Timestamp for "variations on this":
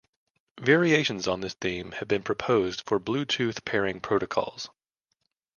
0.59-1.53